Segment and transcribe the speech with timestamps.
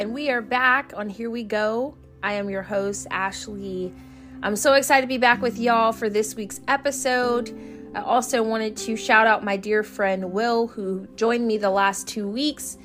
[0.00, 1.94] and we are back on Here We Go.
[2.22, 3.92] I am your host, Ashley.
[4.42, 7.54] I'm so excited to be back with y'all for this week's episode.
[7.94, 12.08] I also wanted to shout out my dear friend Will, who joined me the last
[12.08, 12.78] two weeks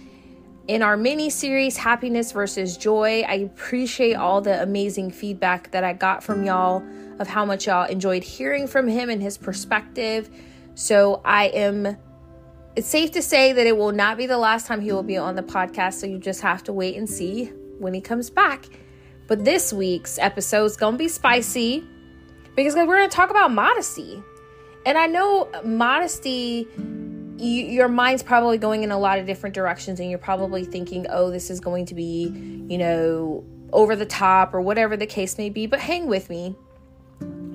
[0.68, 3.22] in our mini series, Happiness versus Joy.
[3.22, 6.84] I appreciate all the amazing feedback that I got from y'all
[7.20, 10.30] of how much y'all enjoyed hearing from him and his perspective.
[10.74, 11.96] So I am
[12.76, 15.18] it's safe to say that it will not be the last time he will be
[15.18, 17.46] on the podcast, so you just have to wait and see
[17.80, 18.66] when he comes back.
[19.28, 21.86] But this week's episode is going to be spicy
[22.56, 24.22] because we're going to talk about modesty.
[24.86, 30.00] And I know modesty, you, your mind's probably going in a lot of different directions,
[30.02, 32.32] and you're probably thinking, oh, this is going to be,
[32.68, 35.66] you know, over the top or whatever the case may be.
[35.66, 36.56] But hang with me.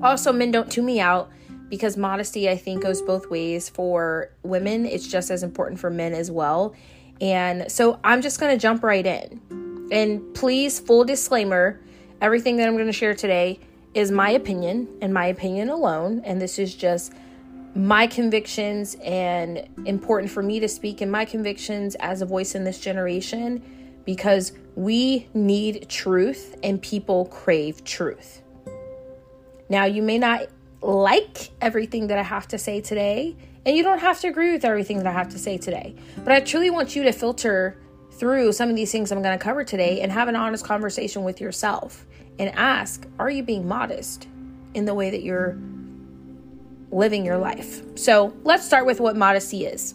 [0.02, 1.30] Also, men, don't tune me out
[1.70, 4.84] because modesty, I think, goes both ways for women.
[4.84, 6.74] It's just as important for men as well.
[7.20, 9.88] And so I'm just going to jump right in.
[9.92, 11.80] And please, full disclaimer
[12.20, 13.60] everything that I'm going to share today
[13.94, 16.20] is my opinion and my opinion alone.
[16.24, 17.12] And this is just
[17.74, 22.64] my convictions and important for me to speak in my convictions as a voice in
[22.64, 23.62] this generation
[24.04, 28.42] because we need truth and people crave truth.
[29.68, 30.48] Now, you may not
[30.82, 33.36] like everything that I have to say today,
[33.66, 35.94] and you don't have to agree with everything that I have to say today.
[36.18, 37.76] But I truly want you to filter
[38.12, 41.24] through some of these things I'm going to cover today and have an honest conversation
[41.24, 42.06] with yourself
[42.38, 44.28] and ask Are you being modest
[44.74, 45.58] in the way that you're
[46.90, 47.82] living your life?
[47.98, 49.94] So let's start with what modesty is.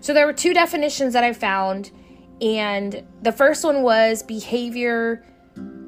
[0.00, 1.90] So there were two definitions that I found,
[2.40, 5.24] and the first one was behavior.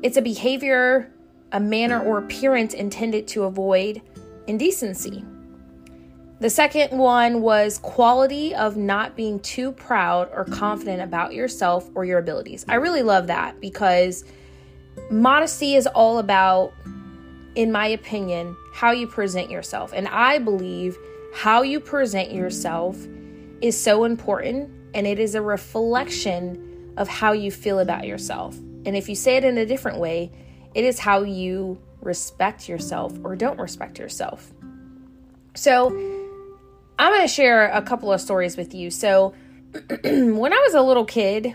[0.02, 1.12] It's a behavior
[1.52, 4.02] a manner or appearance intended to avoid
[4.46, 5.24] indecency.
[6.40, 12.06] The second one was quality of not being too proud or confident about yourself or
[12.06, 12.64] your abilities.
[12.66, 14.24] I really love that because
[15.10, 16.72] modesty is all about,
[17.56, 19.92] in my opinion, how you present yourself.
[19.92, 20.96] And I believe
[21.34, 22.96] how you present yourself
[23.60, 28.56] is so important and it is a reflection of how you feel about yourself.
[28.86, 30.32] And if you say it in a different way,
[30.74, 34.52] it is how you respect yourself or don't respect yourself.
[35.54, 35.88] So,
[36.98, 38.90] I'm going to share a couple of stories with you.
[38.90, 39.34] So,
[40.04, 41.54] when I was a little kid,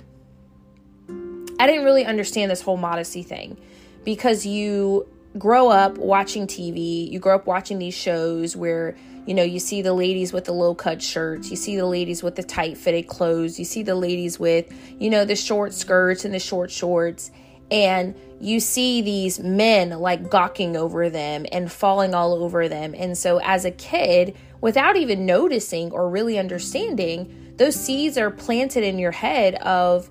[1.59, 3.57] I didn't really understand this whole modesty thing
[4.03, 9.43] because you grow up watching TV, you grow up watching these shows where you know,
[9.43, 12.43] you see the ladies with the low cut shirts, you see the ladies with the
[12.43, 16.39] tight fitted clothes, you see the ladies with, you know, the short skirts and the
[16.39, 17.31] short shorts
[17.71, 22.93] and you see these men like gawking over them and falling all over them.
[22.97, 28.83] And so, as a kid, without even noticing or really understanding, those seeds are planted
[28.83, 30.09] in your head of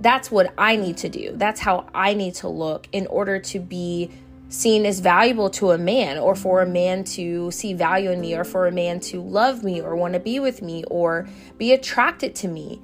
[0.00, 1.32] that's what I need to do.
[1.34, 4.10] That's how I need to look in order to be
[4.48, 8.34] seen as valuable to a man or for a man to see value in me
[8.34, 11.72] or for a man to love me or want to be with me or be
[11.72, 12.80] attracted to me.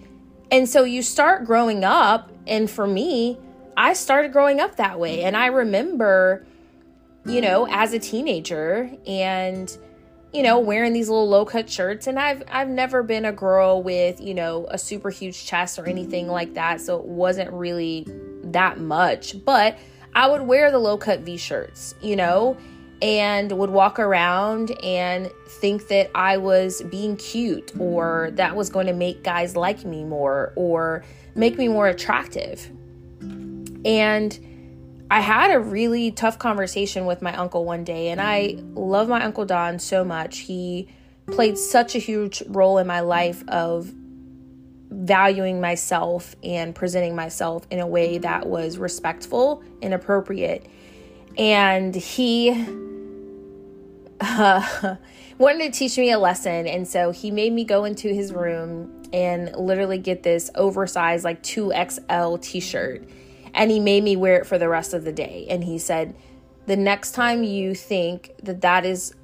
[0.50, 3.38] And so you start growing up and for me,
[3.76, 5.22] I started growing up that way.
[5.22, 6.46] And I remember,
[7.24, 9.76] you know, as a teenager and
[10.32, 14.20] you know, wearing these little low-cut shirts and I've I've never been a girl with,
[14.20, 18.06] you know, a super huge chest or anything like that, so it wasn't really
[18.44, 19.78] that much, but
[20.14, 22.58] I would wear the low-cut V-shirts, you know,
[23.00, 28.88] and would walk around and think that I was being cute or that was going
[28.88, 31.02] to make guys like me more or
[31.34, 32.70] make me more attractive.
[33.86, 39.08] And I had a really tough conversation with my uncle one day, and I love
[39.08, 40.38] my uncle Don so much.
[40.38, 40.88] He
[41.26, 43.92] played such a huge role in my life of
[44.90, 50.66] valuing myself and presenting myself in a way that was respectful and appropriate.
[51.38, 52.50] And he
[54.20, 54.96] uh,
[55.38, 56.66] wanted to teach me a lesson.
[56.66, 61.44] And so he made me go into his room and literally get this oversized, like
[61.44, 63.08] 2XL t shirt
[63.56, 65.46] and he made me wear it for the rest of the day.
[65.48, 66.14] And he said,
[66.66, 69.14] the next time you think that that is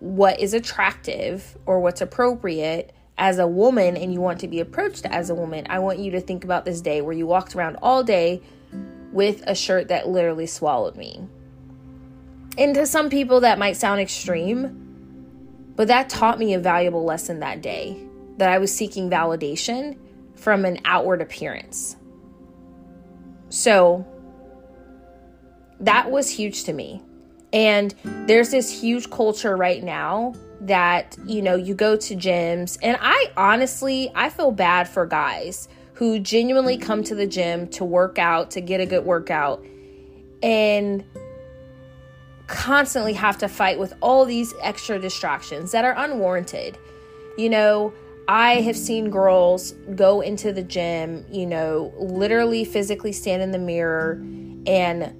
[0.00, 5.04] what is attractive or what's appropriate as a woman and you want to be approached
[5.06, 7.76] as a woman, I want you to think about this day where you walked around
[7.82, 8.40] all day
[9.12, 11.20] with a shirt that literally swallowed me.
[12.56, 17.40] And to some people, that might sound extreme, but that taught me a valuable lesson
[17.40, 17.98] that day
[18.38, 19.98] that I was seeking validation
[20.34, 21.96] from an outward appearance.
[23.52, 24.06] So
[25.78, 27.02] that was huge to me.
[27.52, 27.94] And
[28.26, 30.32] there's this huge culture right now
[30.62, 35.68] that, you know, you go to gyms, and I honestly, I feel bad for guys
[35.92, 39.62] who genuinely come to the gym to work out, to get a good workout,
[40.42, 41.04] and
[42.46, 46.78] constantly have to fight with all these extra distractions that are unwarranted.
[47.36, 47.92] You know,
[48.28, 53.58] I have seen girls go into the gym, you know, literally physically stand in the
[53.58, 54.22] mirror
[54.66, 55.18] and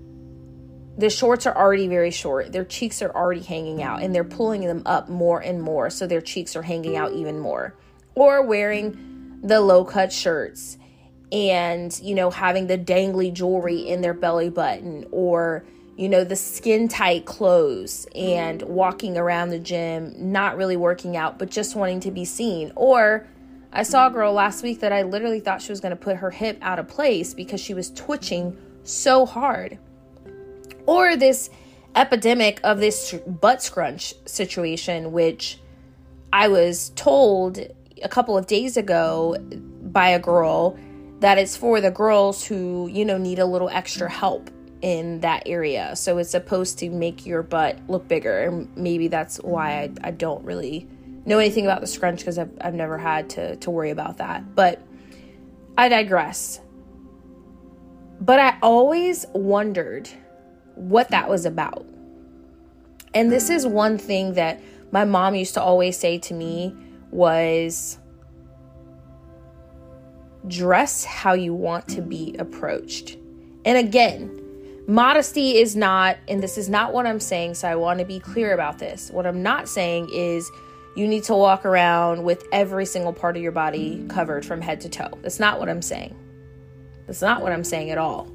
[0.96, 2.52] the shorts are already very short.
[2.52, 6.06] Their cheeks are already hanging out and they're pulling them up more and more so
[6.06, 7.74] their cheeks are hanging out even more.
[8.14, 10.78] Or wearing the low cut shirts
[11.32, 15.64] and, you know, having the dangly jewelry in their belly button or
[15.96, 18.66] you know, the skin tight clothes and mm.
[18.66, 22.72] walking around the gym, not really working out, but just wanting to be seen.
[22.76, 23.26] Or
[23.72, 24.14] I saw a mm.
[24.14, 26.78] girl last week that I literally thought she was going to put her hip out
[26.78, 29.78] of place because she was twitching so hard.
[30.86, 31.50] Or this
[31.94, 35.58] epidemic of this butt scrunch situation, which
[36.32, 37.58] I was told
[38.02, 39.36] a couple of days ago
[39.82, 40.78] by a girl
[41.20, 44.50] that it's for the girls who, you know, need a little extra help
[44.82, 45.94] in that area.
[45.96, 48.40] So it's supposed to make your butt look bigger.
[48.40, 50.88] And maybe that's why I, I don't really
[51.24, 54.54] know anything about the scrunch because I've, I've never had to, to worry about that.
[54.54, 54.84] But
[55.78, 56.60] I digress.
[58.20, 60.08] But I always wondered
[60.74, 61.86] what that was about.
[63.14, 66.74] And this is one thing that my mom used to always say to me
[67.10, 67.98] was
[70.48, 73.16] dress how you want to be approached.
[73.64, 74.41] And again,
[74.88, 78.18] Modesty is not, and this is not what I'm saying, so I want to be
[78.18, 79.10] clear about this.
[79.10, 80.50] What I'm not saying is
[80.96, 84.80] you need to walk around with every single part of your body covered from head
[84.80, 85.18] to toe.
[85.22, 86.16] That's not what I'm saying.
[87.06, 88.28] That's not what I'm saying at all.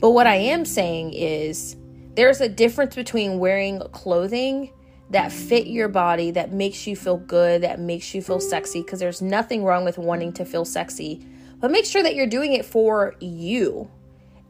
[0.00, 1.76] But what I am saying is
[2.14, 4.72] there's a difference between wearing clothing
[5.08, 9.00] that fit your body, that makes you feel good, that makes you feel sexy, because
[9.00, 11.26] there's nothing wrong with wanting to feel sexy.
[11.58, 13.90] But make sure that you're doing it for you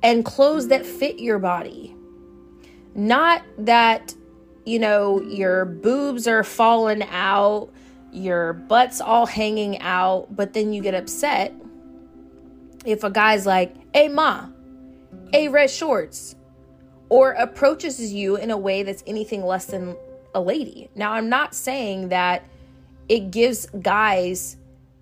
[0.03, 1.95] and clothes that fit your body.
[2.95, 4.15] Not that,
[4.65, 7.71] you know, your boobs are falling out,
[8.13, 11.55] your butt's all hanging out, but then you get upset
[12.85, 14.49] if a guy's like, hey, ma,
[15.33, 16.35] hey, red shorts,
[17.09, 19.97] or approaches you in a way that's anything less than
[20.35, 20.89] a lady.
[20.95, 22.45] Now, I'm not saying that
[23.09, 24.57] it gives guys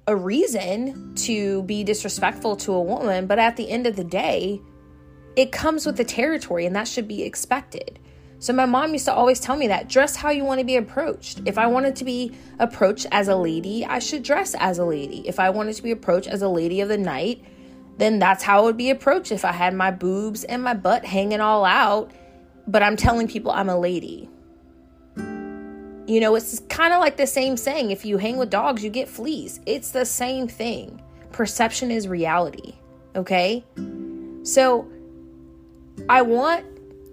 [0.07, 4.61] a reason to be disrespectful to a woman, but at the end of the day,
[5.39, 8.01] it comes with the territory and that should be expected.
[8.41, 10.75] So my mom used to always tell me that dress how you want to be
[10.75, 11.43] approached.
[11.47, 15.27] If I wanted to be approached as a lady, I should dress as a lady.
[15.29, 17.45] If I wanted to be approached as a lady of the night,
[17.99, 21.05] then that's how it would be approached if I had my boobs and my butt
[21.05, 22.11] hanging all out,
[22.67, 24.29] but I'm telling people I'm a lady.
[25.17, 28.91] You know, it's kind of like the same saying if you hang with dogs, you
[28.91, 29.61] get fleas.
[29.67, 31.01] It's the same thing.
[31.31, 32.75] Perception is reality,
[33.15, 33.65] okay?
[34.43, 34.89] So,
[36.09, 36.65] I want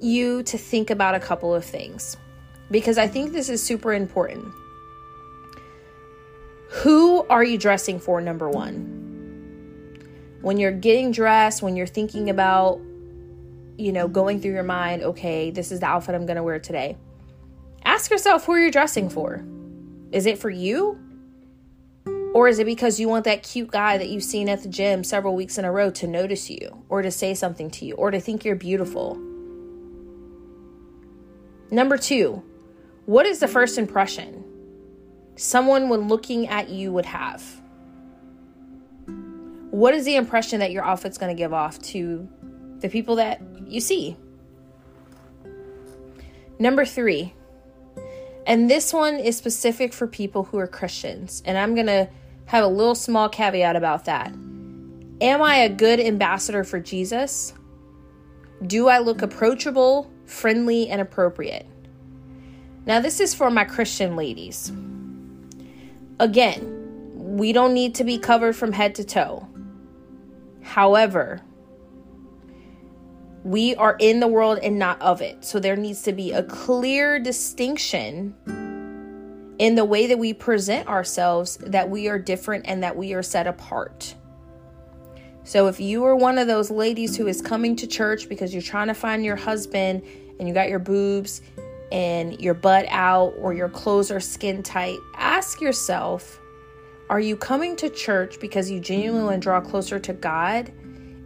[0.01, 2.17] you to think about a couple of things
[2.71, 4.45] because I think this is super important.
[6.69, 9.01] Who are you dressing for, number one?
[10.41, 12.79] When you're getting dressed, when you're thinking about,
[13.77, 16.59] you know, going through your mind, okay, this is the outfit I'm going to wear
[16.59, 16.97] today.
[17.83, 19.45] Ask yourself who are you're dressing for.
[20.11, 20.99] Is it for you?
[22.35, 25.05] Or is it because you want that cute guy that you've seen at the gym
[25.05, 28.11] several weeks in a row to notice you, or to say something to you, or
[28.11, 29.15] to think you're beautiful?
[31.71, 32.43] Number two,
[33.05, 34.43] what is the first impression
[35.37, 37.41] someone when looking at you would have?
[39.71, 42.27] What is the impression that your outfit's going to give off to
[42.79, 44.17] the people that you see?
[46.59, 47.33] Number three,
[48.45, 52.09] and this one is specific for people who are Christians, and I'm going to
[52.45, 54.33] have a little small caveat about that.
[55.21, 57.53] Am I a good ambassador for Jesus?
[58.65, 61.65] Do I look approachable, friendly, and appropriate?
[62.85, 64.71] Now, this is for my Christian ladies.
[66.19, 66.71] Again,
[67.15, 69.47] we don't need to be covered from head to toe.
[70.61, 71.41] However,
[73.43, 75.45] we are in the world and not of it.
[75.45, 78.35] So there needs to be a clear distinction
[79.59, 83.23] in the way that we present ourselves that we are different and that we are
[83.23, 84.15] set apart.
[85.43, 88.63] So if you are one of those ladies who is coming to church because you're
[88.63, 90.03] trying to find your husband
[90.39, 91.41] and you got your boobs
[91.91, 96.39] and your butt out or your clothes are skin tight, ask yourself
[97.07, 100.71] are you coming to church because you genuinely want to draw closer to God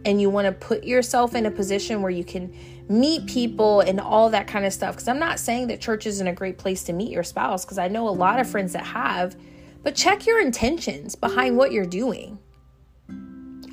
[0.04, 2.54] and you want to put yourself in a position where you can
[2.90, 4.96] meet people and all that kind of stuff.
[4.96, 7.78] Because I'm not saying that church isn't a great place to meet your spouse, because
[7.78, 9.36] I know a lot of friends that have,
[9.82, 12.38] but check your intentions behind what you're doing.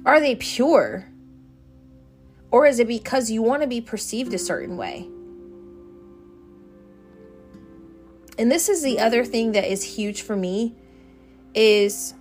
[0.05, 1.09] Are they pure?
[2.51, 5.09] Or is it because you want to be perceived a certain way?
[8.38, 10.75] And this is the other thing that is huge for me
[11.55, 12.13] is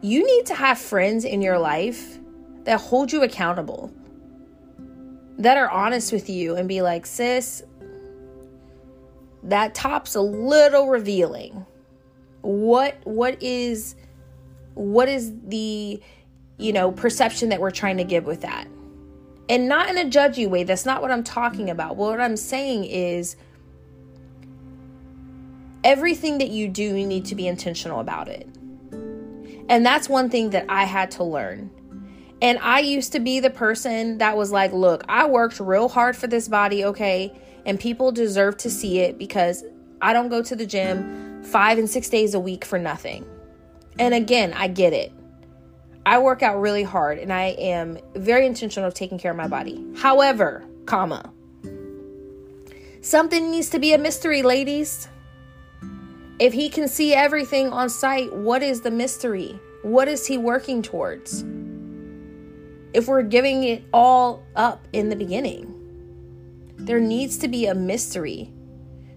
[0.00, 2.18] you need to have friends in your life
[2.64, 3.92] that hold you accountable.
[5.38, 7.62] That are honest with you and be like, "Sis,
[9.44, 11.64] that top's a little revealing.
[12.42, 13.94] What what is
[14.74, 16.00] what is the
[16.58, 18.66] you know perception that we're trying to give with that?"
[19.48, 20.64] And not in a judgy way.
[20.64, 21.96] That's not what I'm talking about.
[21.96, 23.36] What I'm saying is
[25.84, 28.46] everything that you do, you need to be intentional about it.
[29.70, 31.70] And that's one thing that I had to learn.
[32.40, 36.16] And I used to be the person that was like, look, I worked real hard
[36.16, 37.32] for this body, okay?
[37.66, 39.64] And people deserve to see it because
[40.00, 43.26] I don't go to the gym five and six days a week for nothing.
[43.98, 45.12] And again, I get it.
[46.06, 49.48] I work out really hard and I am very intentional of taking care of my
[49.48, 49.84] body.
[49.96, 51.32] However, comma,
[53.02, 55.08] something needs to be a mystery, ladies.
[56.38, 59.58] If he can see everything on site, what is the mystery?
[59.82, 61.44] What is he working towards?
[62.94, 65.74] If we're giving it all up in the beginning,
[66.76, 68.52] there needs to be a mystery.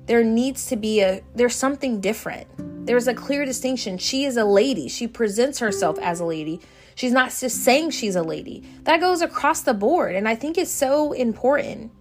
[0.07, 2.47] There needs to be a, there's something different.
[2.85, 3.97] There's a clear distinction.
[3.97, 4.87] She is a lady.
[4.87, 6.59] She presents herself as a lady.
[6.95, 8.63] She's not just saying she's a lady.
[8.83, 10.15] That goes across the board.
[10.15, 11.91] And I think it's so important.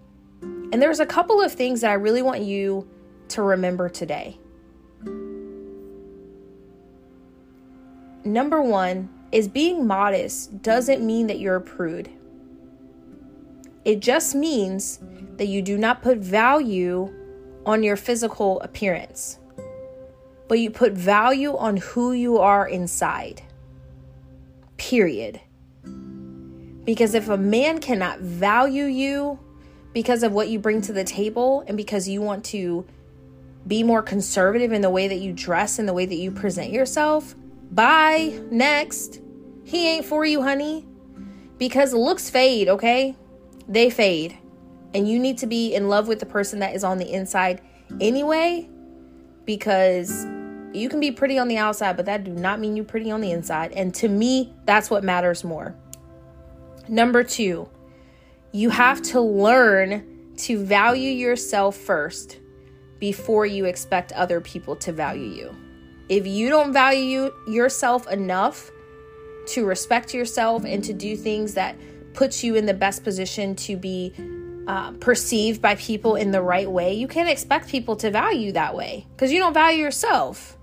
[0.42, 2.88] And there's a couple of things that I really want you
[3.28, 4.38] to remember today.
[8.24, 12.10] Number one is being modest doesn't mean that you're a prude.
[13.84, 15.00] It just means
[15.36, 17.12] that you do not put value
[17.64, 19.38] on your physical appearance,
[20.48, 23.42] but you put value on who you are inside.
[24.76, 25.40] Period.
[26.84, 29.38] Because if a man cannot value you
[29.92, 32.86] because of what you bring to the table and because you want to
[33.66, 36.72] be more conservative in the way that you dress and the way that you present
[36.72, 37.34] yourself,
[37.70, 38.40] Bye.
[38.50, 39.20] Next.
[39.64, 40.86] He ain't for you, honey.
[41.58, 43.16] Because looks fade, okay?
[43.68, 44.36] They fade.
[44.94, 47.60] And you need to be in love with the person that is on the inside
[48.00, 48.68] anyway.
[49.44, 50.26] Because
[50.72, 53.20] you can be pretty on the outside, but that do not mean you're pretty on
[53.20, 53.72] the inside.
[53.72, 55.74] And to me, that's what matters more.
[56.88, 57.68] Number two,
[58.52, 62.38] you have to learn to value yourself first
[62.98, 65.54] before you expect other people to value you.
[66.10, 68.72] If you don't value yourself enough
[69.46, 71.76] to respect yourself and to do things that
[72.14, 74.12] puts you in the best position to be
[74.66, 78.74] uh, perceived by people in the right way, you can't expect people to value that
[78.74, 80.58] way because you don't value yourself.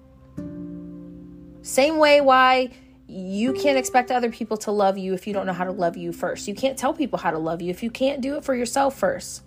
[1.62, 2.72] Same way why
[3.08, 5.96] you can't expect other people to love you if you don't know how to love
[5.96, 6.50] you first.
[6.50, 8.98] You can't tell people how to love you if you can't do it for yourself
[9.00, 9.44] first.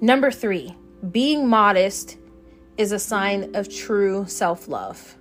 [0.00, 0.76] Number three,
[1.10, 2.18] being modest
[2.76, 5.16] is a sign of true self love.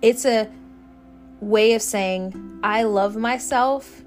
[0.00, 0.50] It's a
[1.40, 4.02] way of saying, I love myself.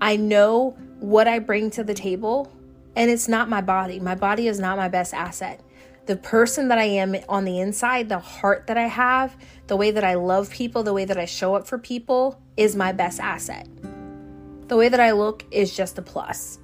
[0.00, 2.52] I know what I bring to the table,
[2.96, 4.00] and it's not my body.
[4.00, 5.60] My body is not my best asset.
[6.06, 9.36] The person that I am on the inside, the heart that I have,
[9.68, 12.74] the way that I love people, the way that I show up for people is
[12.74, 13.68] my best asset.
[14.66, 16.58] The way that I look is just a plus.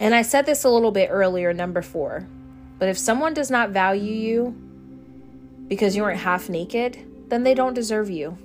[0.00, 2.26] And I said this a little bit earlier, number four.
[2.78, 4.50] But if someone does not value you
[5.66, 8.38] because you aren't half naked, then they don't deserve you.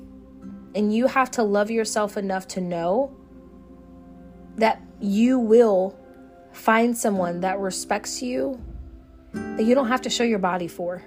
[0.76, 3.16] And you have to love yourself enough to know
[4.58, 5.98] that you will
[6.52, 8.60] find someone that respects you,
[9.34, 11.04] that you don't have to show your body for,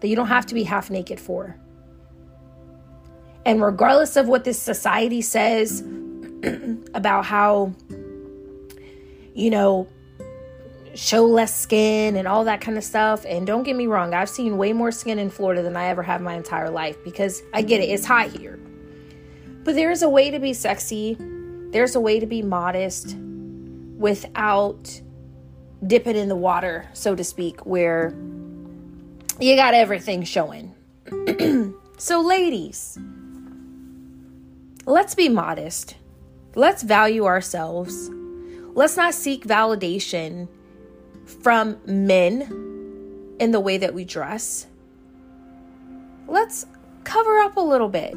[0.00, 1.56] that you don't have to be half naked for.
[3.44, 5.80] And regardless of what this society says
[6.94, 7.72] about how
[9.38, 9.86] you know,
[10.96, 13.24] show less skin and all that kind of stuff.
[13.24, 16.02] And don't get me wrong, I've seen way more skin in Florida than I ever
[16.02, 18.58] have my entire life because I get it, it's hot here.
[19.62, 21.16] But there's a way to be sexy,
[21.70, 23.16] there's a way to be modest
[23.96, 25.00] without
[25.86, 28.12] dipping in the water, so to speak, where
[29.38, 30.74] you got everything showing.
[31.96, 32.98] so, ladies,
[34.84, 35.94] let's be modest.
[36.56, 38.10] Let's value ourselves.
[38.78, 40.46] Let's not seek validation
[41.42, 44.68] from men in the way that we dress.
[46.28, 46.64] Let's
[47.02, 48.14] cover up a little bit.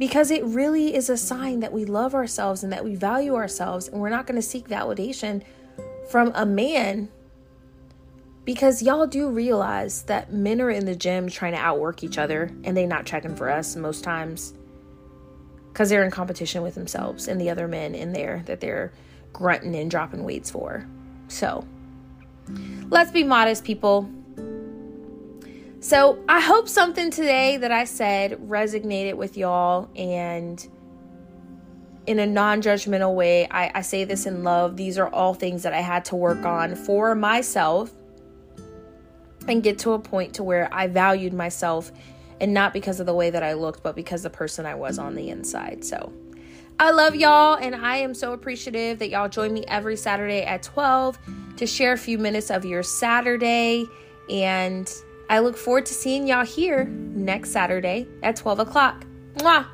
[0.00, 3.86] Because it really is a sign that we love ourselves and that we value ourselves,
[3.86, 5.40] and we're not going to seek validation
[6.10, 7.08] from a man
[8.44, 12.50] because y'all do realize that men are in the gym trying to outwork each other
[12.64, 14.54] and they not checking for us most times
[15.74, 18.92] because they're in competition with themselves and the other men in there that they're
[19.32, 20.86] grunting and dropping weights for.
[21.26, 21.66] So
[22.90, 24.08] let's be modest, people.
[25.80, 30.64] So I hope something today that I said resonated with y'all and
[32.06, 33.48] in a non judgmental way.
[33.50, 34.76] I, I say this in love.
[34.76, 37.90] These are all things that I had to work on for myself
[39.48, 41.90] and get to a point to where I valued myself
[42.40, 44.98] and not because of the way that I looked, but because the person I was
[44.98, 45.84] on the inside.
[45.84, 46.12] So
[46.78, 50.62] I love y'all and I am so appreciative that y'all join me every Saturday at
[50.62, 51.18] 12
[51.56, 53.86] to share a few minutes of your Saturday.
[54.28, 54.92] And
[55.30, 59.04] I look forward to seeing y'all here next Saturday at 12 o'clock.
[59.36, 59.66] Mwah!